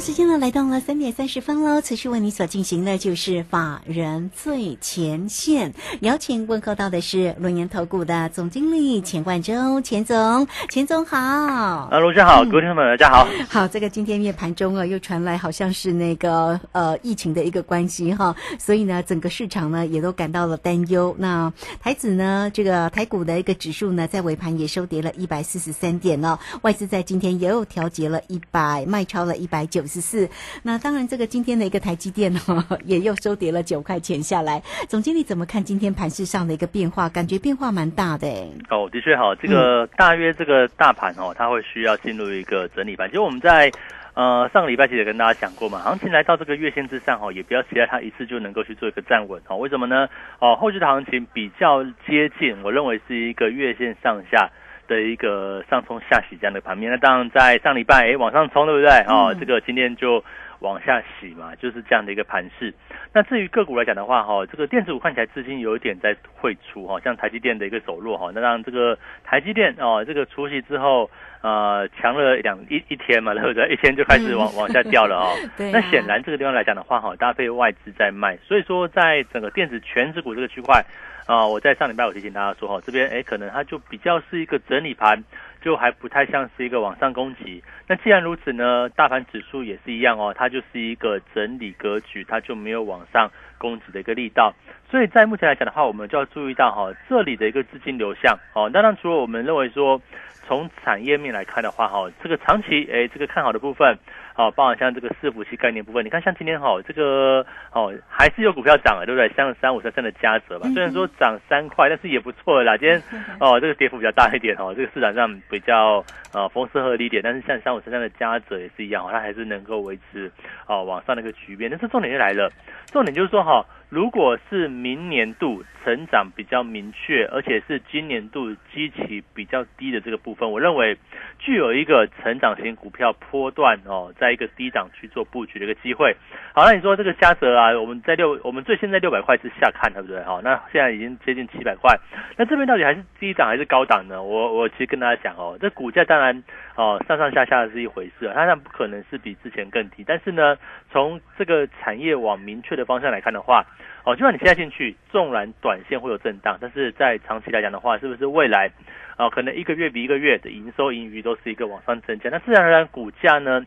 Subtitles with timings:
[0.00, 1.82] 时间呢来到了三点三十分喽。
[1.82, 11.18] 此时为你所进行的就是法人最前线，邀请问候到的是龙岩投顾的总经理钱冠洲，钱总，钱总好。
[11.18, 13.28] 啊，卢先好，各位听众们大家好。
[13.50, 21.14] 好，这个今天面盘中啊，又传来好像是那个呃疫情的一个关系哈，所以呢，整个市场呢也都感到了担忧。
[21.18, 29.84] 那台子呢，这个台股的一个指数呢，在尾盘也收跌了一百四十三点哦，外资在今天也有调节了一百，卖超了一百九。
[29.90, 30.30] 九十四，
[30.62, 34.62] 那当然，这个今天的一个台积电哦， 也又收跌了九块钱下来。
[34.88, 37.08] 总经理怎么看今天盘市上的一个变化？
[37.08, 38.48] 感觉变化蛮大的哎。
[38.70, 43.08] 哦，的确哈，这个大约这个大盘哦，它会需要进入一个整理盘。
[43.08, 43.68] 其实我们在
[44.14, 49.56] 呃上个礼拜其实跟大家讲过嘛，行情来到这个月线之上哈，也不要期待它一次就能够去做一个站稳哦。
[49.56, 50.06] 为什么呢？
[50.38, 54.48] 哦，后续的行情比较接近，我认为是一个月线上下。
[54.90, 60.22] 的一个上冲下洗这样的盘面，那当然在上礼拜哎往上冲对不对哦，这个今天就
[60.58, 62.74] 往下洗嘛，就是这样的一个盘势。
[63.14, 71.08] 那至于个股来讲的话哈，这个电子股看起来资金有一点在汇出哈，像台积电的一个走弱哈，那让这个台积电哦这个除夕之后
[71.40, 73.68] 呃强了两一一天嘛，对不对？
[73.72, 75.30] 一天就开始往往下掉了哦。
[75.72, 80.84] 那显然这个地方来讲的话哈，搭配外资在卖，所以说在整个电子全指股这个区块。
[81.30, 85.22] 啊，我在上礼拜我提醒大家说哈，这边哎可能它就比较是一个整理盘，
[85.62, 87.62] 就还不太像是一个往上攻击。
[87.86, 94.52] 那既然如此呢，大盘指数也是一样哦，它就是一个整理格局，它就没有往上攻击的一个力道。
[94.90, 98.68] 所以在目前来讲的话，我们就要注意到哈，这里的一个资金流向哦。
[98.68, 100.02] 当然，除了我们认为说
[100.48, 103.96] 从产业面来看的话哈，这个长期哎这个看好的部分。
[104.40, 109.28] 哦，包含像这个伺服器概念部分，你看像今天哈，这个哦还是有股票涨了，对不对？
[109.36, 112.74] 像三五三三的加折吧，虽然说涨三块，但是也不错啦。
[112.78, 113.02] 今天
[113.38, 120.32] 哦，这个跌幅比较大一点哦，这个市场上比较呃风势合理一点，但是像三五三三的加折也是一样，它还是能够维持
[120.66, 121.70] 哦往上的一个局面。
[121.70, 122.50] 但是重点就来了，
[122.86, 123.62] 重点就是说哈。
[123.90, 130.96] 如果是明年度成长比较明确，而且是今年度基期比较低的这个部分，我认为
[131.40, 136.14] 具有一个成长型股票波段哦，在一个低档去做布局的一个机会。
[136.54, 140.22] 好，那你说这个嘉泽啊，我们在六，我们最现在六百块之下看，对不对？
[140.22, 141.98] 好，那现在已经接近七百块，
[142.36, 144.22] 那这边到底还是低档还是高档呢？
[144.22, 146.44] 我我其实跟大家讲哦，这股价当然
[146.76, 150.56] 哦上上下下是一回事，它然不可能是比之前更低，但是呢，
[150.92, 153.66] 从这个产业往明确的方向来看的话。
[154.04, 158.70] 哦，就算你现在进去，纵然短线会有震荡，但是在长期来讲的话，是不是未来，
[159.16, 163.64] 啊，可能一个月比一个月的营收盈余都是一个往上增加，那自然而然股价呢，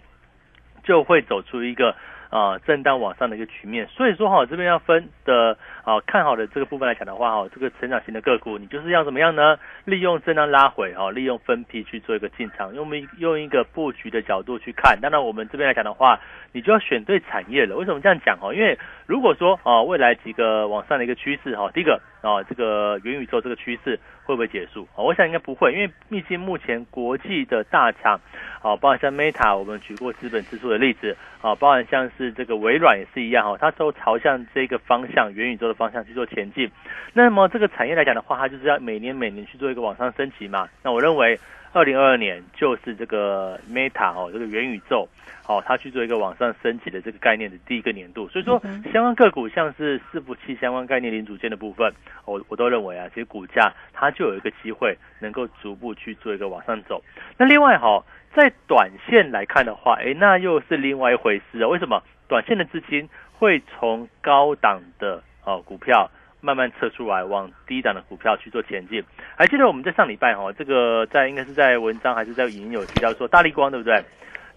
[0.84, 1.96] 就会走出一个。
[2.34, 9.56] 啊，震荡往上的一个局面，所以说哈，这边要分的啊，看好的这个部分来讲的话哈，这个成长型的个股，你就是要怎么样呢？
[9.86, 15.00] 利用震荡拉回哈，利用分批去做一个进场，用一用一个布局的角度去看。
[15.00, 16.20] 当然，我们这边来讲的话，
[16.54, 17.76] 你就要选对产业了。
[17.76, 18.52] 为什么这样讲哈？
[18.52, 24.88] 因为如果说啊，未来几个往上的一个趋势哈，第一个啊，这个元宇宙这个趋势会不会结束？
[24.96, 28.20] 我想应该不会，因为毕竟目前国际的大厂，
[28.64, 32.24] 啊，包含像 Meta，我们举过资本支出的例子，啊，包含像是。
[32.24, 36.72] 是这个微软也是一样哈，它都朝向这个方向，元宇宙的方向去做前进。
[37.12, 40.70] 那么这个产业来讲的话，它就是要每年每年去做一个往上升级嘛。
[40.82, 41.38] 那我认为，
[41.74, 45.08] 二零二二年就是这个 Meta 哦，这个元宇宙
[45.48, 48.28] 哦，它去做一个往上升级的这个概念的第一个年度。
[48.30, 48.62] 所以说，
[48.94, 51.94] 相关个股像是伺服器相关概念零组件的部分，
[52.26, 57.04] 我我都认为啊，其实股价它就有一个机会能够逐步去做一个往上走。
[57.38, 58.04] 那另外哈。
[58.36, 61.68] 在短线来看的话，哎，那又是另外一回事啊。
[61.68, 62.02] 为什么？
[62.28, 63.08] 短线的资金
[63.38, 66.10] 会从高档的哦股票
[66.44, 69.02] 慢慢撤出来，往低档的股票去做前进。
[69.38, 74.04] 还记得我们在上礼拜哈，这个在应该是在文章还是在影有提到说，大力光对不对？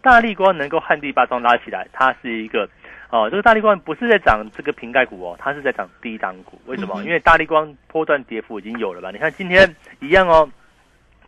[0.02, 2.68] 大力光能够旱地拔庄拉起来，它是一个
[3.10, 6.60] 哦，这个大力光不是在涨这个瓶盖股哦，它是在涨低档股。
[6.66, 7.02] 为什么？
[7.04, 9.12] 因为大力光波段跌幅已经有了吧？
[9.12, 10.50] 你看今天一样哦，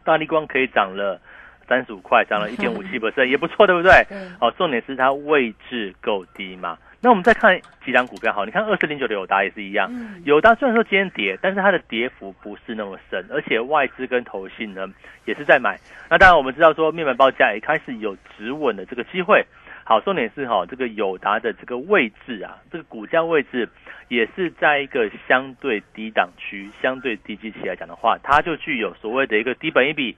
[0.03, 1.21] 大力光可以涨了。
[1.69, 3.93] 三十五块涨了一点五七 percent， 也不错，对不对？
[4.41, 6.79] 哦，重点是它位置够低嘛。
[7.01, 9.89] 那我们再看几张股票，好，你看二四零九的友达也是一样。
[10.25, 14.85] 友达虽然说今天跌，但是它的跌幅不是那么深，而且外资跟投信呢
[15.25, 15.79] 也是在买。
[16.11, 19.45] 那当然我们知道说面板报价也开始有止稳的这个机会。
[19.85, 23.69] 好，重点是哈，这个友达的这个位置啊，这个股价位置
[24.09, 30.17] 也是在一个相对低档区、相对低基期来讲的话，它就具有所谓的一个低本一比。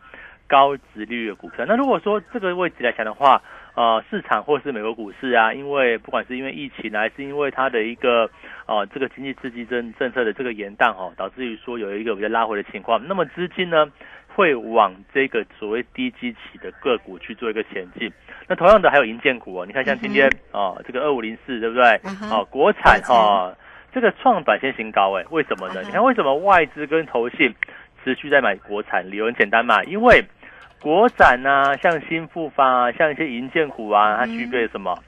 [0.51, 3.41] 高值利率的股票，那如果说这个位置来讲的话，
[3.75, 8.31] 呃市场或是美国股市啊，因为不管是因为疫情，还是因为它的一个
[8.67, 13.91] 呃这个经济刺激政政策的这个延宕哦，导致于说有一个比较拉回的情况，那么资金呢
[14.35, 18.13] 会往这个所谓低基期的个股去做一个前进。
[18.47, 22.01] 那同样的还有银建股哦，你看像今天哦这个二五零四对不对？
[22.31, 23.55] 哦国产哈。
[23.93, 25.83] 这个创短线新高，哎，为什么呢？
[25.83, 27.53] 你看为什么外资跟投信
[28.05, 29.05] 持续在买国产？
[29.11, 30.23] 理由很简单嘛，因为
[30.81, 34.99] 国展啊，像新复发，像一些银建股啊，它具备什么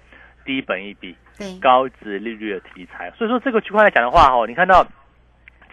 [0.45, 1.17] 低本一比、
[1.61, 3.11] 高值利率的题材。
[3.13, 4.87] 所以说这个区块来讲的话，哦，你看到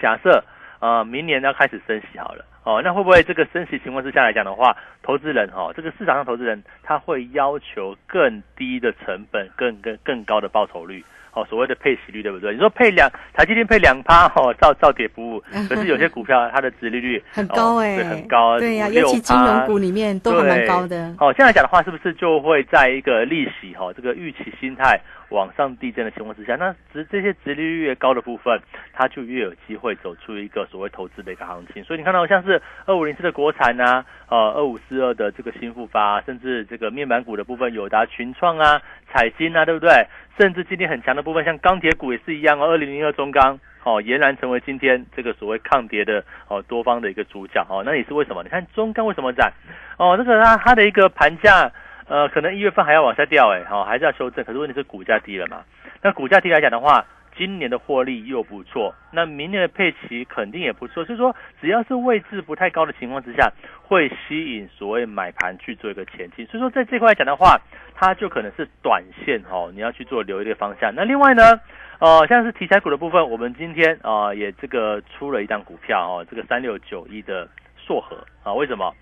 [0.02, 0.44] 假设
[0.80, 11.04] 呃明年要开始升息好了，哦，那会不会这个升息情况之下来讲的话，投资人哈，这个市场上投资人他会要求更低的成本，更更更高的报酬率？
[11.40, 12.54] 哦，所谓的配息率对不对？
[12.54, 15.44] 你说配两台积电配两趴哦，照照跌不误。
[15.70, 21.16] 可是有些股票它的殖利率很高哎，很高，对呀，尤其金融股里面都还蛮高的。
[21.20, 25.00] 哦，这样来讲的话，是不是就会在一个利息哈这个预期心态
[25.30, 28.60] 往上递增的情况之下，那值这些殖利率越高的部分，
[28.94, 31.84] 它就越有机会走出一个所谓投资的一个行情。
[31.84, 38.82] 所以你看到像是二五零四的国产呐，呃，二五四二的这个新复发，甚至这个面板股的部分，友达、群创啊、
[39.12, 40.06] 彩金啊，对不对？
[40.40, 42.68] 甚至今天很强的部分，像钢铁股也是一样哦。
[42.68, 47.84] 二零零二中钢哦，俨然成为今天这个所谓抗跌的哦多方的一个主角哦。
[47.86, 48.42] 那也是为什么？
[48.42, 49.52] 你看中钢为什么涨？
[49.98, 51.70] 哦，这个它它的一个盘价
[52.10, 54.44] 呃，可能一月份还要往下掉哎，好还是要修正。
[54.44, 55.64] 可是问题是股价低了嘛？
[56.02, 57.06] 那股价低来讲的话。
[57.38, 63.50] 今年的获利又不错，那明年的配齐肯定也不错，所以说只要是位置不太高的情况之下，
[63.82, 66.44] 会吸引所谓买盘去做一个前期。
[66.48, 67.58] 所以说在这块来讲的话，
[67.96, 70.94] 它就可能是短线哦，你要去做留意的方向。
[70.94, 71.62] 那另外呢，
[72.00, 77.48] 呃，像是题材股的部分，我们今天啊也这个出了一张股票哦，这个三六九一的
[77.78, 78.94] 硕和啊，为什么？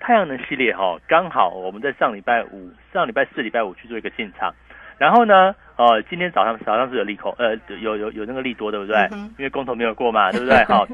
[0.00, 4.54] 太阳能系列哈，刚好我们在上礼拜五、上礼拜四、礼拜五去做一个进场。
[4.96, 9.08] 然后呢，呃，今天早上早上是有利空，呃，有有有那个利多，对不对？
[9.38, 10.64] 因为公投没有过嘛，对不对？
[10.64, 10.84] 好，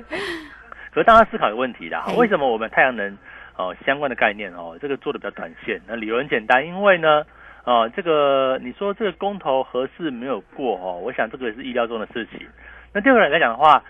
[0.92, 3.16] 可是大家思考一个问题啦，为什么我们太阳能
[3.56, 5.80] 哦相关的概念哦，这个做的比较短线？
[5.86, 7.24] 那理由很简单，因为呢，
[7.64, 12.46] 呃，这个你说这个公投合适没有过哦，我想这个也是意料中的事情。
[12.92, 13.82] 那第二个来讲的话。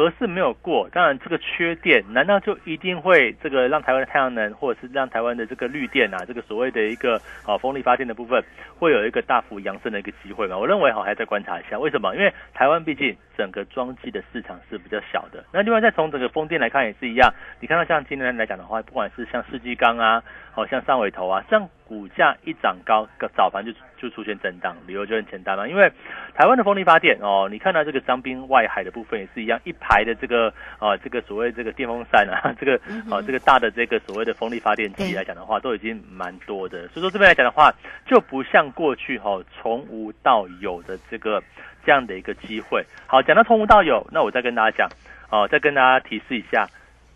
[0.00, 8.42] 合适没有过，当然这个缺电，难道就一定会这个让台湾的太阳能，或者是让台湾的这个绿电啊，这个所谓的一个啊风力发电的部分，
[8.78, 10.56] 会有一个大幅扬升的一个机会吗？
[10.56, 11.78] 我认为哈，还在观察一下。
[11.78, 12.16] 为什么？
[12.16, 15.44] 因为台湾毕竟整个装机的市场是比较小的。
[15.52, 17.30] 那另外再从整个风电来看也是一样，
[17.60, 23.04] 你看到像今年来讲的话，不管是像世纪钢啊，好像上尾头啊，像股价一涨高，
[23.34, 25.90] 早盘就就出现震荡，理由就很简单嘛，因为
[26.36, 32.76] 台湾的风力发电哦，你看到这个张滨外海的部分也是一样，一排的这个啊，这个所谓这个电风扇啊， 这个
[33.10, 37.74] 啊这个大的这个所谓的风力发电机来讲的话，都已经蛮多的，所以说这边来讲的话，
[38.06, 41.42] 就不像过去哈从无到有的这个
[41.84, 42.86] 这样的一个机会。
[43.08, 44.88] 好，讲到从无到有，那我再跟大家讲
[45.28, 46.68] 哦，再跟大家提示一下。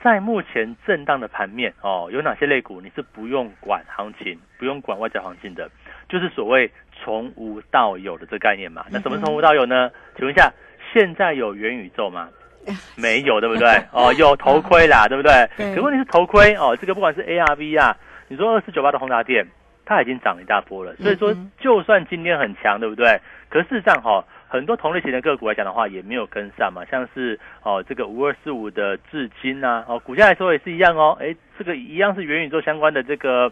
[0.05, 5.71] 在目前震荡的盘面哦，有哪些类股你是不用管行情、不用管外在行情的？
[6.11, 8.85] 就是所谓从无到有的这个概念嘛。
[8.91, 9.91] 那什么从无到有呢？
[10.15, 10.53] 请问一下，
[10.93, 12.29] 现在有元宇宙吗？
[12.97, 13.67] 没有，对不对？
[13.93, 15.49] 哦，有头盔啦，对不对？
[15.75, 17.97] 可问题是头盔哦，这个不管是 ARV 啊，
[18.29, 19.47] 你说二四九八的宏达电，
[19.87, 20.95] 它已经涨一大波了。
[20.97, 23.19] 所以说，就算今天很强，对不对？
[23.49, 24.23] 可事实上哈。
[24.55, 33.51] 很多同类型的个股来讲的话，也没有跟上嘛，像是哦这个五二四五的至金呐，哦股价来说也是一样哦，哎这个一样是元宇宙相关的这个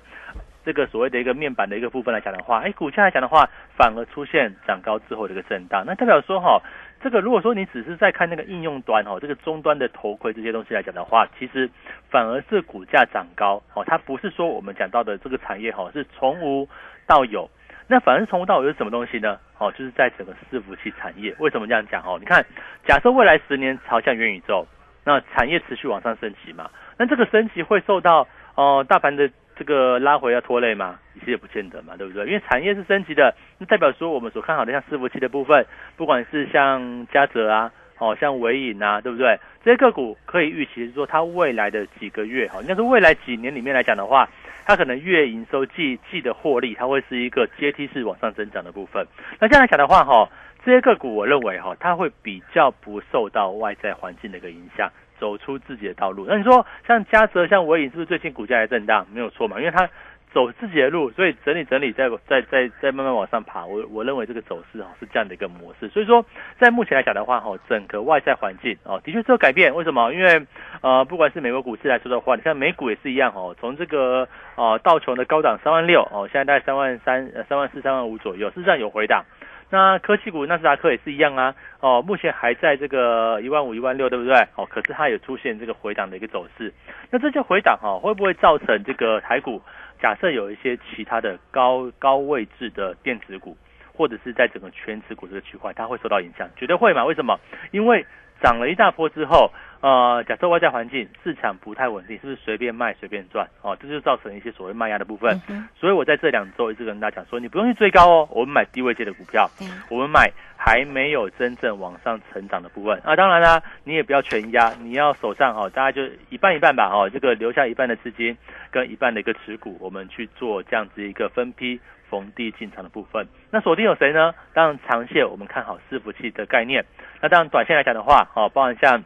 [0.64, 6.62] 这个所谓的一个面板的一个部分来讲的话，哎股价来讲的话，反而出现涨高之后的一个震荡，那代表说哈，
[7.02, 11.68] 这个如果说你只是在看那个应用端哦，这个终端的头盔这些东西来讲的话，其实
[12.10, 16.68] 反而是股价涨高哦，它不是说我们讲到的这个产业哈是从无
[17.08, 17.50] 到有。
[17.92, 19.38] 那反而从无到有是什么东西呢？
[19.58, 21.34] 哦，就是在整个伺服器产业。
[21.38, 22.02] 为什么这样讲？
[22.02, 22.42] 哦，你看，
[22.86, 24.66] 假设未来十年朝向元宇宙，
[25.04, 30.98] 那产业持续往上升级嘛，那这个升级会受到哦大盘的这个拉回要拖累吗？
[31.12, 32.24] 其实也不见得嘛，对不对？
[32.24, 35.66] 因为产业是升级的，那代表说我们所看好的像伺服器的部分，
[35.98, 37.70] 不管是像嘉泽啊，
[38.02, 39.38] 哦像伟影啊，对不对？
[39.64, 44.28] 这些个股可以预期说，它未来的几个月，哈，应该是未来几年里面来讲的话。
[44.64, 49.04] 它可能月营收季季的获利，它会是一个阶梯式往上增长的部分。
[49.40, 50.28] 那这样来讲的话，哈，
[50.64, 56.26] 这些个股我认为哈，它会比较不受到外在环境的一个影响，走出自己的道路。
[56.28, 59.04] 那你说像嘉泽、像伟影，是不是最近股价在震荡？
[59.12, 59.90] 没有错嘛，因为它
[60.32, 63.64] 走自己的路，所以整理整理，再再再再慢慢往上爬。
[63.66, 65.88] 我我认为这个走势哦是这样的一个模式。
[65.88, 66.24] 所以说，
[66.58, 69.74] 在目前来讲的话，哈，整个外在环境哦的确是有改变。
[69.74, 70.12] 为什么？
[70.12, 70.46] 因为
[70.80, 79.24] 呃，不管是美国股市来说的话，你看美股也是一样哦，从这个呃道琼的高档三万六哦，现在大概三万三、三万四、三万五左右，事实上有回档。
[79.70, 84.34] 那科技股纳斯达克也是一样啊，哦，目前还在这个一万五、一万六，对不对？
[84.54, 86.70] 哦，可是它有出现这个回档的一个走势。
[87.10, 89.62] 那这些回档哈，会不会造成这个台股？
[90.02, 93.56] 假设有一些其他的高高位置的电子股，
[93.94, 96.50] 或者是在整个全职股这个区块，它会受到影响？
[96.56, 97.04] 绝对会嘛？
[97.04, 97.38] 为什么？
[97.70, 98.04] 因为
[98.42, 99.50] 涨了一大波之后。
[99.82, 103.44] 呃，假设外在环境市场不太稳定，是不是随便卖随便赚？
[103.62, 105.36] 哦，这就造成一些所谓卖压的部分。
[105.74, 109.50] 所以我在这两周一直跟大家讲说，你不用去追高哦，我们买低位界的股票，
[109.90, 112.96] 我们买还没有真正往上成长的部分。
[113.04, 116.88] 啊，当然啦，你也不要全压，你要手上哦，大家就一半一半吧。
[116.88, 118.38] 哦，这个留下一半的资金
[118.70, 121.80] 跟一半的一个持股，我们去做这样子一个分批
[122.12, 123.26] 逢低进场的部分。
[123.50, 124.34] 那锁定有谁呢？
[124.52, 126.84] 当然长线我们看好伺服器的概念。
[127.22, 129.02] 那当然短线来讲的话，哦，包含像。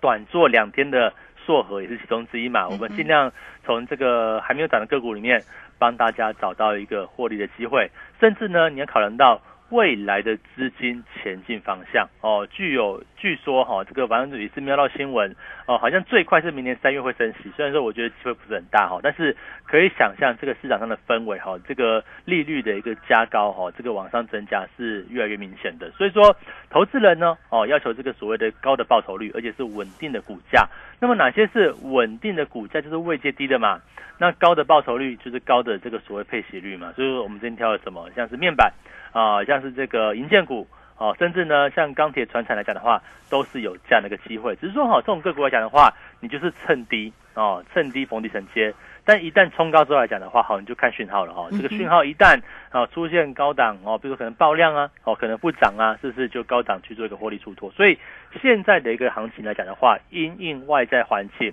[0.00, 1.12] 短做两天的
[1.44, 3.32] 硕和也是其中之一嘛，我们尽量
[3.64, 5.40] 从这个还没有涨的个股里面
[5.78, 9.40] 帮大家找到一个获利的机会，甚至呢，你要考量到。
[9.70, 15.34] 未来的资金前进方向哦，具有据说哈，这个反正也是瞄到新闻
[15.66, 17.50] 哦，好像最快是明年三月会升息。
[17.56, 25.90] 虽然说我觉得机会不是很大哈，但是可以想象这个市场上的氛围哈，这个利率的一个加高哈，这个往上增加是越来越明显的。
[25.92, 26.36] 所以说，
[26.70, 30.68] 投资人呢哦，要求这个所谓的高的报酬率，而且是稳定的股价。
[31.00, 32.80] 那么哪些是稳定的股价？
[32.80, 33.80] 就是位阶低的嘛。
[34.18, 36.92] 那高的报酬率就是高的这个所谓配息率嘛。
[36.92, 38.08] 所以说我们今天挑了什么？
[38.14, 38.72] 像是面板。
[39.12, 40.66] 啊，像是这个银建股，
[40.98, 44.54] 哦，甚至呢，像钢铁、船产来讲的话，都是有这样的一个机会。
[44.56, 48.74] 只是说，哈，这种个股来讲的话，你就是趁低哦，趁低逢低承接。
[49.04, 51.48] 但一旦冲高之后来讲的话，好，你就看讯号了哈。
[51.52, 57.70] 这个讯号一旦啊出现高档哦，比如说可能爆量啊，哦，可能不涨啊，是不是就高档去做一个获利出脱？
[57.70, 57.96] 所以
[58.42, 61.52] 现在的一个行情来讲的话，因应外在环境。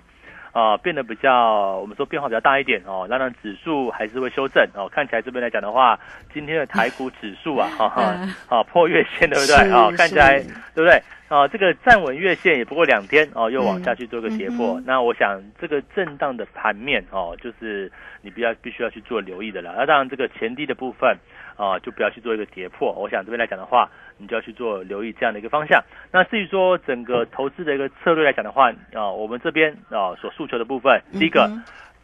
[0.54, 3.08] 啊，变得比较，我们说变化比较大一点哦。
[3.10, 4.88] 当然，指数还是会修正哦。
[4.88, 5.98] 看起来这边来讲的话，
[6.32, 8.02] 今天的台股指数啊，哈哈，
[8.48, 9.72] 啊破月线，对不对？
[9.72, 10.38] 哦，看起来
[10.72, 11.02] 对不对？
[11.26, 14.80] 啊，这个站稳月线也不过两天哦，又往下去做个跌破。
[14.86, 17.90] 那我想这个震荡的盘面哦，就是
[18.22, 19.74] 你比较必须要去做留意的了。
[19.76, 21.16] 那当然，这个前低的部分
[21.56, 22.92] 啊，就不要去做一个跌破。
[22.92, 23.88] 我想这边来讲的话。
[24.16, 25.82] 你就要去做留意这样的一个方向。
[26.12, 31.50] 那至于说整个投资的一个策略来讲的话，啊，我们这边啊所诉求的部分，第一个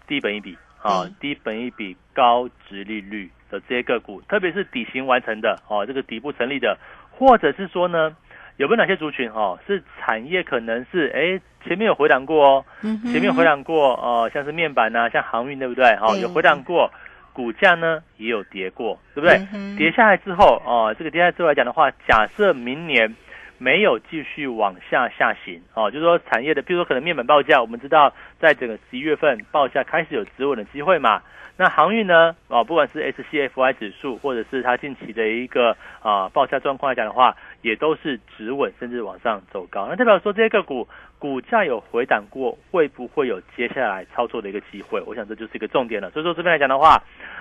[0.09, 6.77] 低本一笔啊，低本一笔高值利率的这些个股，特别是底型完成的哦，这个底部成立的，
[7.13, 8.11] 或者是说呢，
[8.57, 12.65] 有没有哪些族群哈是产业可能是哎前面有回档过哦，
[13.13, 15.95] 前面回档过哦，像是面板呐，像航运对不对？
[15.95, 16.91] 哈，有回档过。
[17.33, 19.39] 股价呢也有跌过，对不对？
[19.77, 23.15] 跌下来之后，哦，这个跌下来之后来讲的话，假设明年
[23.59, 31.23] 没有继续往下下行，哦，就是说产业的，比如说可能面板报价，我们知道在整个十一月份报价开始有止稳的机会嘛。
[31.57, 39.87] 那航运呢，哦，不管是 SCFI 指数，或者是它近期的一个啊报价状况来讲的话，也都是止稳甚至往上走高。
[39.89, 40.89] 那代表说这些个股。
[41.21, 45.03] 股价有回档过，会不会有接下来操作的一个机会？
[45.07, 46.11] 我想这就是一个重点了。
[46.13, 46.97] 所以说这边来讲的话，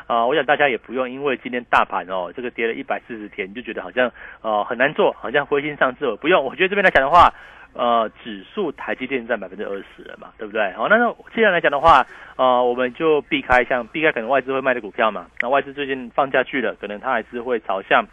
[0.05, 4.11] 啊，我想大家也不用因为今天大盘哦，这个跌了一百四十天，就觉得好像
[4.41, 6.13] 呃很难做，好像灰心丧志。
[6.17, 7.33] 不用，我觉得这边来讲的话，
[7.71, 10.73] 呃，指数台积电占百分之二十了嘛，对不对？
[10.73, 15.27] 好，那那既然来讲的话，呃，我们就避开像避开可能外资会卖的股票嘛。
[15.39, 18.03] 那外资最近放假去了，可能它还是会朝向。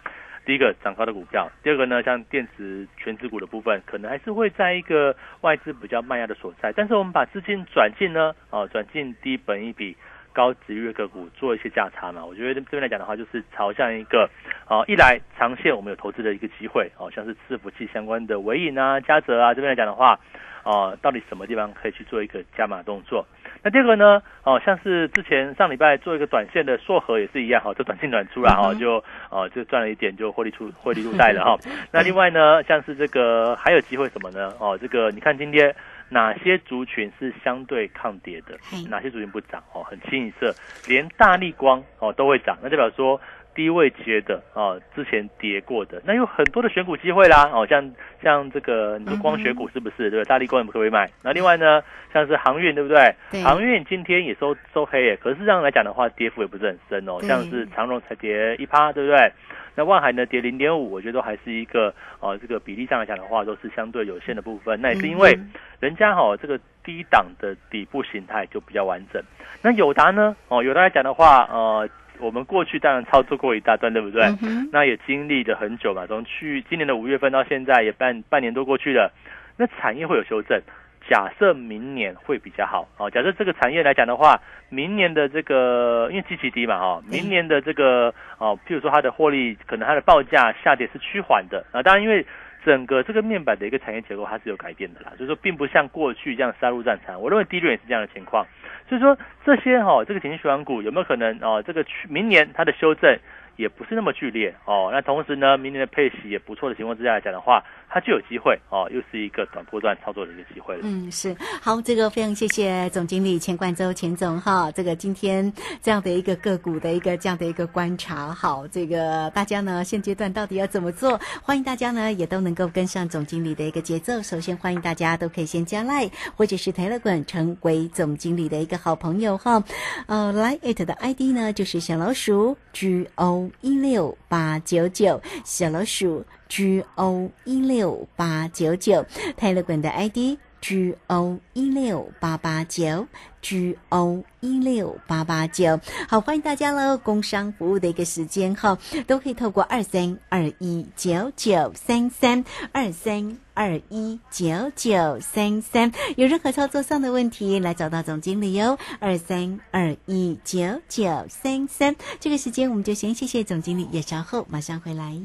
[0.47, 6.73] 第一个涨高的股票，第二个呢，像电子全指股的部分，可能还是会在一个外资比较慢压的所在。
[6.73, 9.97] 但是我们把资金转进呢，哦，转进低本一笔
[10.37, 12.23] 高值域个股做一些价差嘛。
[12.23, 14.29] 我觉得这边来讲的话，就是朝向一个，
[14.69, 20.21] 哦，一来长线我们有投资的一个机会，哦，像是伺服器相关的伟影啊、嘉泽啊，这边来讲的话，
[20.63, 23.25] 哦，到底什么地方可以去做一个加码动作？
[23.63, 24.23] 那第二个呢？
[24.45, 31.59] 哦，像是之前上礼拜做一个短线的硕和也是一样哈，就短进短出了哈，就哦就赚了一点就获利出获利入袋了哈。
[31.91, 34.53] 那另外呢，像是这个还有机会什么呢？
[34.61, 35.75] 哦，这个你看今天
[36.09, 38.57] 哪些族群是相对抗跌的？
[38.89, 39.63] 哪些族群不涨？
[39.73, 40.55] 哦，很清一色，
[40.87, 43.21] 连大力光哦都会涨，那代表说
[43.57, 47.91] 低位接的哦，之前跌过的，那有很多的选股机会啦哦，像
[48.23, 50.23] 像这个你说光学股是不是对？
[50.25, 51.11] 大力光你可不可以买？
[51.25, 51.83] 那另外呢，
[52.13, 53.15] 像是航运对不对？
[53.33, 59.33] 对航运今天也收收黑耶，可是这样来讲的话，跌幅也不是很深哦，像是长荣才跌一趴，对不对？
[59.79, 64.79] 那万海呢跌零点五，我觉得都还是一个哦，这个比例上来讲的话，都是相对有限的部分。
[64.81, 69.23] 那也是因为嗯人家哈、这个低档的底部形态就比较完整。
[69.63, 70.35] 那友达呢？
[70.49, 71.87] 哦，友达来讲的话，呃，
[72.21, 74.25] 我们过去当然操作过一大段，对不对？
[74.43, 79.13] 嗯那也经历了很久嘛，从去今年的五月份到现在也半半年多过去了，
[79.57, 80.61] 那产业会有修正。
[81.09, 82.89] 假设明年会比较好。
[82.99, 91.65] 哦，假设这个产业来讲的话，明年的这个因为基期低嘛哦，明年的这个哦，譬如说它的获利可能它的报价下跌是趋缓的。
[91.71, 92.27] 啊，当然因为
[92.65, 98.45] 整个这个面板的一个产业结构它是有改变的啦，就是说并不像过去这样杀入战场，我认为低润也是这样的情况，
[98.89, 103.19] 所以说这些哈、这个情绪循环股有没有可能啊，这个去明年它的修正
[103.57, 110.83] 也不是那么剧烈哦，那同时呢，明年的配息也不错的情况之下来讲的话，它就有机会哦，又是一个短波段操作的一个机会了。
[110.85, 121.19] 嗯，是好，这个非常谢谢总经理钱冠周钱总哈，这个今天这样的一个个股的一个这样的一个观察，好，这个大家呢现阶段到底要怎么做？
[121.43, 124.21] 欢迎大家呢也都能够跟上总经理的一个节奏。
[124.23, 129.63] 首先欢迎大家都可以先加赖或者是 Telegram 成为总经理的一个好朋友哈。
[130.07, 139.05] 呃，来 it 的 ID 呢就是小老鼠 G O 一六八九九，小老鼠 G O 一六八九九
[139.37, 140.39] 泰勒滚的 ID。
[140.69, 143.07] G O 一六八八九
[143.41, 146.99] ，G O 一六八八九，好，欢迎大家喽！
[146.99, 161.95] 工商服务的一个时间哈，都可以透过二三二一九九三三二三二一九九三三，有任何操作上的问题，来找到总经理哟，二三二一九九三三。
[162.19, 165.17] 这个时间我们就先谢谢总经理，也稍后马上回来。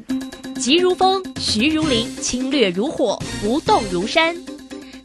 [0.60, 4.36] 急如风，徐如林，侵略如火，不动如山。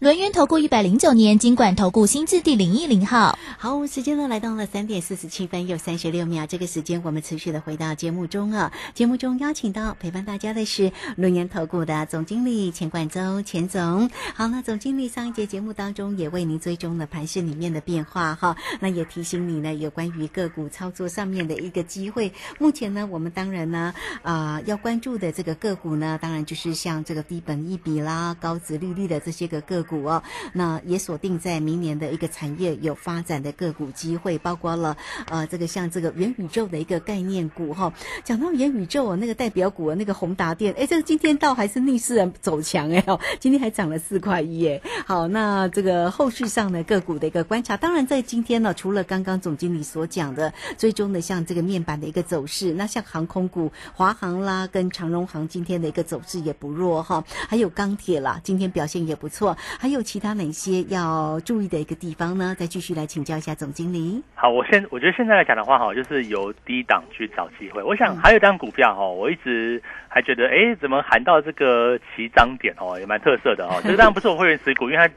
[0.00, 3.36] 轮源投顾一百零九年经管投顾新字第零一零号。
[3.58, 8.70] 好，时间呢来到了三点四十七分又三十六秒，这个时间我们持续的回到节目中啊。
[8.94, 14.08] 节目中邀请到陪伴大家的是轮源投顾的总经理钱冠周钱总。
[14.36, 22.32] 好，那总经理上一节节目当中也为您追踪了盘市里面的变化哈，那也提醒你呢有关于个股操作上面的一个机会。
[22.60, 30.22] 目前呢，我们当然呢啊、要关注的这个个股呢，当然就是像这个低本益比啦、高值利率的这些个个股股哦。
[30.52, 34.96] 那也锁定在明年的一个产业有发展的个股机会，包括了
[35.30, 37.92] 呃这个像这个元宇宙的一个概念股哈、
[38.24, 44.80] 讲到元宇宙哦，那个代表股啊那个宏达电，哎，这个今天倒还是逆势走强哎哦，今天还涨了四块一哎。
[45.06, 62.52] 好，那这个后续上的个股的一个观察，当然在今天呢，除了刚刚总经理所讲的最终的像这个面板的一个走势，那像航空股华航啦跟长荣航今天的一个走势也不弱哈，还有钢铁啦，今天表现也不错，还有其他哪些要注意的一个地方呢？
[62.58, 64.20] 再继续来请教一下总经理。
[64.34, 67.80] 好，我现我觉得现在来讲的话，哈，就是由低档去找机会。
[67.80, 73.78] 我想还有一张股票哈，我一直还觉得，哎，怎么喊到这个起涨点哦，也蛮特色的哦。
[73.86, 75.08] 这个当然不是我会员持股，因为它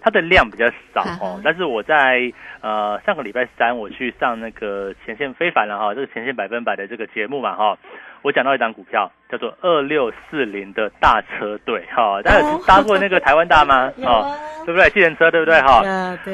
[0.00, 1.40] 它的量比较少哦。
[1.44, 7.78] 但是我在呃上个礼拜三我去上那个前线非凡了哈，这个前线百分百的这个节目嘛哈，
[8.22, 13.92] 我讲到一张股票叫做二六四零的大车队哈，大家有搭过那个台湾大吗？
[14.02, 14.88] 哦，对不对？
[14.90, 15.82] 计程车对不对哈？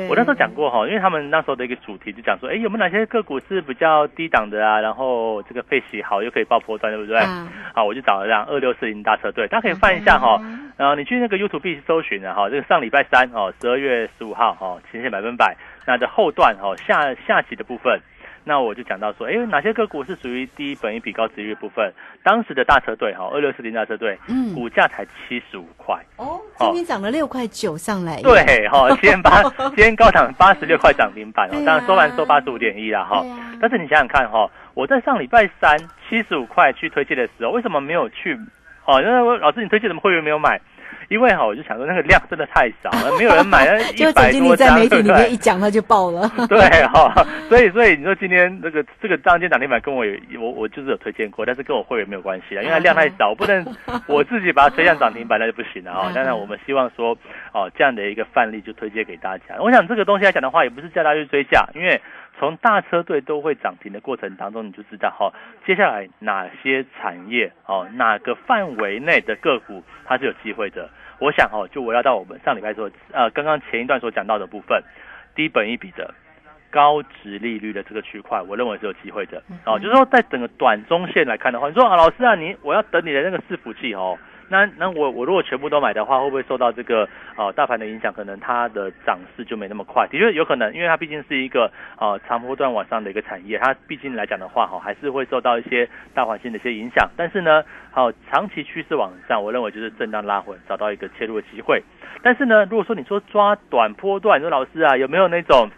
[0.08, 4.80] 我那时候讲过哈，因为他们那时候的一个主题就讲说，哎，有没有哪些个股是比较低档的啊？
[4.80, 7.18] 然后这个配息好又可以爆波段，对不对？
[7.18, 10.38] 啊好，我就找了这样二六四零大车队，大家可以翻一下哈。
[10.42, 18.00] 嗯然后你去那个 YouTube 搜寻的哈，这个上礼拜三哦，十二月十五号哦，前线百分百那的后段哦下下期的部分。
[18.46, 21.90] 那我就讲到说，哎，哪些个股是属于低本益比高值率部分？
[22.22, 25.98] 当时的大车队哈，二六四零大车队，嗯，股价才七十五块。
[26.16, 33.24] 哦，今天涨了六块九上来，对哈，今天八今天高涨八十六块涨停板哦，当然收盘收八十五点一啦哈，
[33.60, 35.78] 但是你想想看哈，我在上礼拜三
[36.08, 38.38] 七十五块去推荐的时候，为什么没有去？
[38.84, 40.60] 哦，因为老师你推荐怎么会员没有买？
[41.08, 46.28] 因为哈，我就想说那个量真的太少了，没有人买， 一百多张，在媒体里面一讲，它就爆了。
[46.48, 47.12] 对 哈，
[47.48, 53.64] 所以所以你说今天这个这个当天涨停板跟我有我我就是有推荐过，但是跟我会员没有关系啊，因为它量太少，我不能
[54.06, 56.10] 我自己把它推向涨停板那就不行了哈。
[56.14, 57.16] 当然我们希望说
[57.52, 59.56] 哦这样的一个范例就推荐给大家。
[59.60, 62.00] 我想这个东西来讲的话，也不是叫大家去追价，因为。
[62.38, 65.32] 从大车队都会涨停的过程当中，你就知道哈，
[65.64, 70.88] 接下来哪些产业哦，哪个范围内的个股它是有机会的。
[71.20, 74.82] 我想哦，就围绕到我们上礼拜说，呃，刚刚前一段所讲到的部分，
[75.34, 76.12] 低本一笔的
[76.70, 79.40] 高值利率的这个区块，我认为是有机会的。
[79.64, 84.18] 哦，就是说在整个短中线来看的话，你说啊，老师啊，你我要等你的那个伺服器哦。
[84.48, 88.12] 那那我我如果全部都买的话，会不会受到这个呃大盘的影响？
[88.12, 90.06] 可能它的涨势就没那么快。
[90.08, 97.08] 的确有可能，因为它毕竟是一个呃长波段往上的一个产业，它毕竟来讲的话哈，还是会受到一些大环境的一些影响。
[97.16, 101.82] 但是呢，好长期趋势往上，我认为就是震荡拉回，找到一个切入的机会。
[102.22, 105.68] 但是呢，如果说你说抓短波段，你说老师啊，有没有那种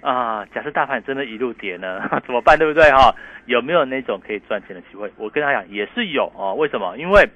[0.00, 2.58] 啊，假设大盘真的一路跌呢， 怎么办？
[2.58, 3.14] 对不对哈？
[3.46, 5.10] 有没有那种可以赚钱的机会？
[5.16, 6.54] 我跟他讲也是有哦。
[6.54, 6.96] 为什么？
[6.96, 7.28] 因为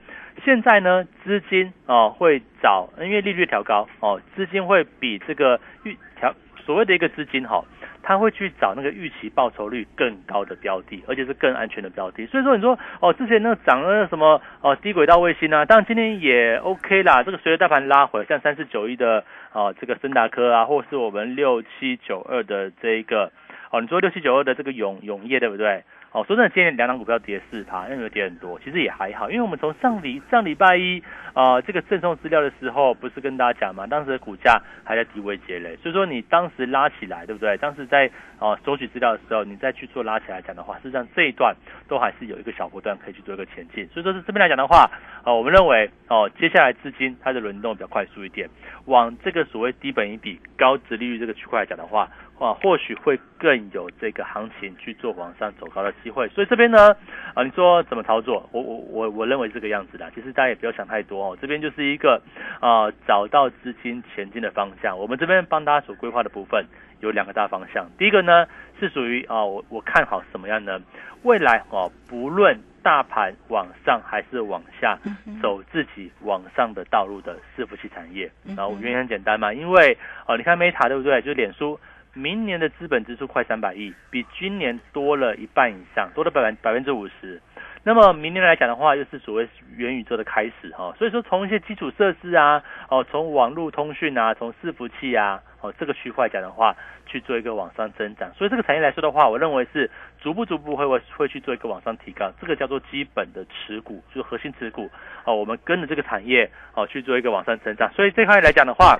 [0.44, 7.64] 现在呢，资金哦会找，因为利率调高哦，资金会比这个预调所谓的一个资金哈，
[8.02, 12.24] 他会去找那个预期报酬率更高的标的，而且是更安全的标的。
[12.26, 17.22] 所以说你说哦，之前那涨了什么哦低轨道卫星啊，当然今天也 OK 啦。
[17.22, 23.32] 这个随着大盘拉回，像三四九一的哦这个森达科啊，或是我们六七九二的这一个
[23.70, 25.84] 哦，你说六七九二的这个永永业对不对？
[26.14, 37.56] 哦，说真的，今天两档股票跌四趴，因为跌很多，其实也还好，因为我们从上礼上礼拜一啊，这个赠送资料的时候，不是跟大家讲嘛，当时的股价还在低位接累，所以说你当时拉起来，对不对？
[37.56, 41.52] 当时在啊收取资料的时候，你再去做拉起来讲的话，事实上这一段
[41.88, 44.88] 都还是有一个小波段可以去做一个前进，所以说是这边来讲的话，
[45.24, 48.48] 哦，我们认为哦，接下来资金它的轮动比较快速一点，
[48.84, 52.08] 往这个所谓低本一比高值利率这个区块来讲的话。
[52.44, 56.94] 啊，或许会更有这个行情去做往上走高的机会，所以这边呢，
[57.32, 58.46] 啊，你说怎么操作？
[58.52, 61.38] 我我我我认为这个样子的，其实大家也不要想太多哦。
[61.40, 62.20] 这边就是一个
[62.60, 64.98] 啊，找到资金前进的方向。
[64.98, 66.66] 我们这边帮大家所规划的部分
[67.00, 68.46] 有两个大方向，第一个呢
[68.78, 70.78] 是属于啊，我我看好什么样呢？
[71.22, 74.98] 未来哦，不论大盘往上还是往下，
[75.40, 78.30] 走自己往上的道路的伺服器产业。
[78.54, 81.22] 然后原因很简单嘛，因为哦，你看 Meta 对不对？
[81.22, 81.80] 就是脸书。
[82.14, 87.40] 明年的资本支出快三百亿，比今年多了一半以上，多了百分百分之五十。
[87.82, 89.46] 那么明年来讲的话，又是所谓
[89.76, 90.94] 元宇宙的开始哈。
[90.96, 96.74] 所以说，从一些基础设施啊，哦，从网络通讯啊，从伺服器啊，哦，这个区块讲的话，
[97.04, 98.32] 去做一个往上增长。
[98.34, 102.32] 所以这个产业来说的话，我认为是逐步逐步会会会去做一个往上提高。
[102.40, 104.88] 这个叫做基本的持股，就是核心持股。
[105.24, 107.92] 哦，我们跟着这个产业哦去做一个往上增长。
[107.92, 108.98] 所以这块来讲的话，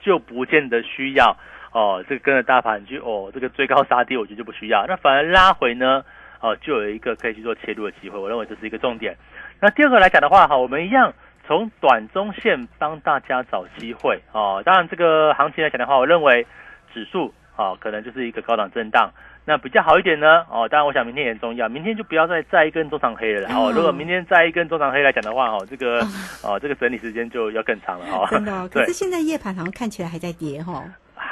[0.00, 1.36] 就不见得需要。
[1.72, 4.84] 哦，这个跟着大盘去哦，这个追高杀低，我觉得就不需要。
[4.86, 6.04] 那反而拉回呢，
[6.40, 8.18] 哦，就有一个可以去做切入的机会。
[8.18, 9.16] 我认为这是一个重点。
[9.60, 11.12] 那第二个来讲的话，哈，我们一样
[11.46, 14.62] 从短中线帮大家找机会哦。
[14.64, 16.46] 当然，这个行情来讲的话，我认为
[16.92, 19.10] 指数哦，可能就是一个高档震荡。
[19.44, 23.48] 那比较好一点呢，哦，当然我想明天也很重要，明天就不要再再一根中长黑了。
[23.48, 25.98] 哦，如果明天再一根中长黑来讲的话，哦，这个
[26.44, 28.06] 哦，这个整理时间就要更长了。
[28.12, 28.68] 哦，真的。
[28.68, 30.84] 可 是现在夜盘好像看起来还在跌，哈。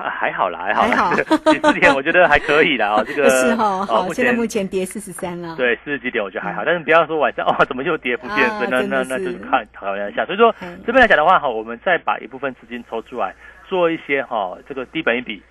[0.09, 2.89] 还好啦，还好啦，几十点我觉得还可以啦。
[2.91, 5.57] 哦，这个 是哈，好，现在目前跌四十三了。
[5.57, 8.69] 对，四十几点我觉得还好，但是不要说晚上哦，怎么又跌不见分？
[8.71, 10.25] 那那那就是看讨论一下。
[10.25, 10.55] 所以说
[10.87, 13.35] 这边来讲的话哈，我们再把一部分资金抽出来，
[13.69, 15.43] 做一些哈这个低本一笔、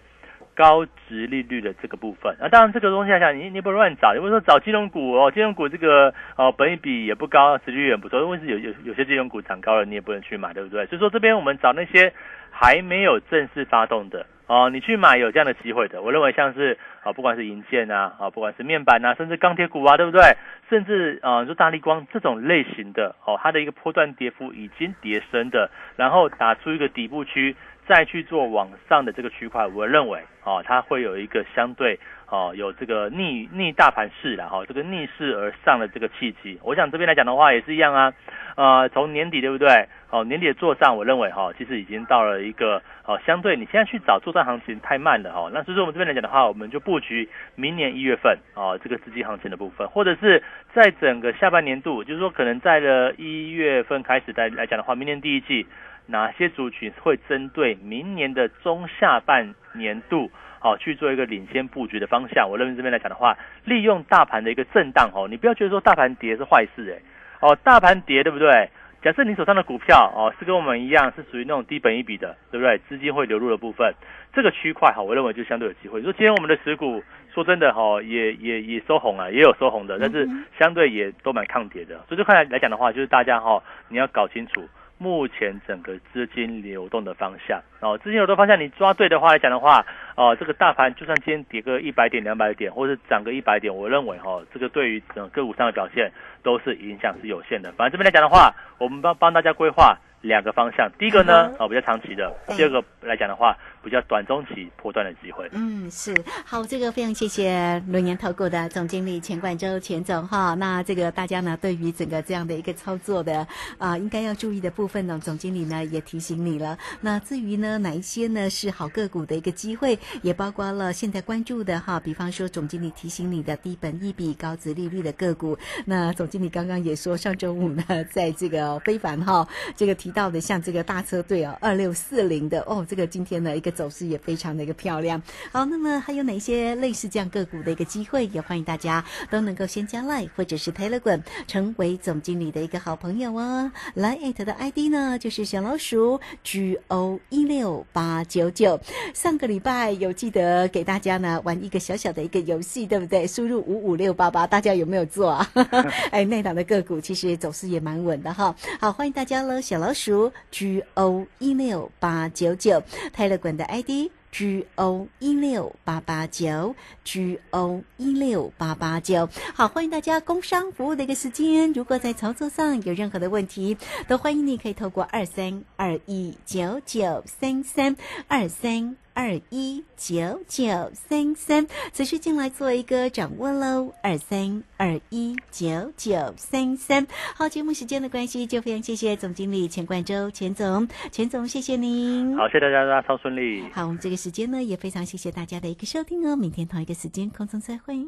[0.56, 2.36] 高值利率的这个部分。
[2.40, 8.26] 那当然这个东西来讲，你你不能乱找，你不说找金融股哦，金融股这个哦本一比也不高，持率也不错。
[8.26, 10.86] 问题是有有有些金融股涨高了，你也不能去买，对不对？
[10.88, 12.12] 所以说这边我们找那些
[12.60, 14.26] 还没有正式发动的。
[14.48, 20.36] 哦，你去买有这样的机会的，我认为像是啊，不管是银建啊，啊，不管是面板啊，甚至钢铁股啊，对不对？
[20.70, 27.56] 甚至啊，就大力光这种类型的，哦，它的一个波段跌幅已经跌深的，然后打出一个底部区，
[27.90, 32.00] 再去做往上的这个区块，我认为哦，它会有一个相对
[32.30, 36.60] 哦有这个逆逆大盘势然哈，这个逆势而上的这个契机。
[36.62, 38.14] 我想这边来讲的话也是一样啊，
[38.56, 39.88] 呃，从年底对不对？
[40.12, 45.50] 哦，年底的做账，我认为哈，其实已经到了一个哦相对你现在去找做账行情太慢了哈。
[45.52, 50.44] 那所以说我们这边来讲的话，我们就布局明年一月份哦这个资金行情的部分，或者是
[50.76, 55.66] 在整个下半年度，就是说可能在了一月份开始来来讲的话，明年第一季。
[56.10, 62.50] 哪些族群会针对明年的中下半年度，好去做一个领先布局的方向？
[62.50, 67.02] 我认为这边来讲的话，利用大盘的一个震荡哦，你不要觉得说大盘跌是坏事诶，
[67.42, 68.70] 哦，大盘跌对不对？
[69.02, 72.78] 假设你手上的股票哦是跟我们一样是属于那种低本一笔的，对不对？
[72.90, 73.94] 资金会流入的部分，
[74.34, 76.02] 这个区块哈，我认为就相对有机会。
[76.02, 77.02] 说今天我们的持股，
[77.34, 80.28] 说真的哈，也也也收红了，也有收红的，但是
[80.60, 81.96] 相对也都蛮抗跌的。
[82.10, 84.68] 所以这块来来讲的话，就是大家哈，你要搞清楚。
[85.02, 89.86] 目前整个资金流动的方向，哦，资金流动方向你抓对的话来讲的话，
[90.16, 96.12] 哦，这个大盘就算今天跌个一百点、两百点，或者是涨个一百点，我认为哈，这个对于整个个股上的表现
[96.44, 97.72] 都是影响是有限的。
[97.72, 103.56] 反正这边来讲的话，我们帮帮大家规划两个方向，第一个呢，哦，比较长期的；第二个来讲的话。
[103.84, 105.48] 比较短中期破断的机会。
[105.52, 106.14] 嗯，是
[106.46, 110.54] 好，这个非常谢谢轮年投顾的总经理钱冠洲钱总哈。
[110.56, 116.78] 那这个大家呢，对于整个这样的一个操作的啊，应该要注意的部分呢，总经理呢也提醒你了。
[117.02, 125.58] 那至于呢，哪一些呢是好个股的一个机会，也包括了现在关注的哈，比方说总经理提醒你的低本一笔高值利率的个股。
[125.86, 133.69] 那总经理刚刚也说，上周五呢，在这个非凡哈这个提到的，像这个大车队啊，二六四零的哦，这个今天的一个。
[133.72, 135.22] 走势也非常的一个漂亮。
[135.52, 138.26] 好，那么还有哪些类似这样个股的一个机会？
[138.28, 143.72] 也欢迎大家都能够先加 Line 或者是 Telegram 成为总经理的一个好朋友哦。
[143.96, 148.80] Line 的 ID 呢就是小老鼠 G O 一六八九九。
[149.14, 153.28] 上个礼拜有记得给大家呢玩一个小小的一个游戏，对不对？
[153.28, 155.52] 输入五五六八八，大家有没有做啊？
[156.12, 158.56] 哎，那档的个股其实走势也蛮稳的哈。
[158.80, 162.82] 好，欢迎大家喽，小老鼠 G O 一六八九九
[163.16, 163.59] Telegram。
[163.60, 171.74] 的 ID G O 一六八八九 G O 一六八八九，好，欢迎大家工商服务的一个时间。
[171.74, 173.76] 如果在操作上有任何的问题，
[174.08, 177.98] 都欢迎你可以透过二三二一九九三三
[178.30, 178.96] 二三。
[179.20, 183.94] 二一九九三三，持续进来做一个掌握喽。
[184.02, 187.06] 二三二一九九三三，
[187.36, 192.34] 好，节目时间的关系，就非常谢谢总经理钱冠周钱总，钱总谢谢您。
[192.38, 193.62] 好，谢谢大家，大家超顺利。
[193.74, 196.38] 好，我们这个时间呢，也非常谢谢大家的一个收听哦。
[196.38, 198.08] 明天同一个时间空中再会。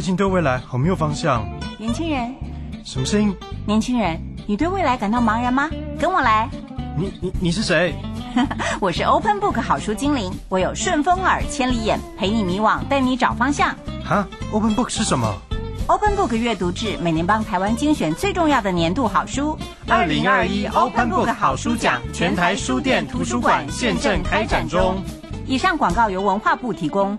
[0.00, 1.46] 最近对未来好没有方向。
[1.76, 2.34] 年轻人，
[2.82, 3.36] 什么声音？
[3.66, 5.68] 年轻人，你对未来感到茫然吗？
[5.98, 6.48] 跟我来。
[6.96, 7.94] 你你你是谁？
[8.80, 13.76] 我是 Open Book 好书精灵，我有顺风耳、千里眼，陪你迷惘，带你找方向。
[14.02, 15.30] 哈，Open Book 是什么
[15.86, 19.54] ？Open Book 阅读志每年帮台湾精选最重要的年度好书。
[19.86, 24.96] 二零二一 Open Book 好书奖全台书店图书馆现正开展中。
[25.46, 27.18] 以上广告由文化部提供。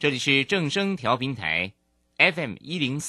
[0.00, 1.74] 这里是正声调频台
[2.16, 3.08] ，FM 一零四。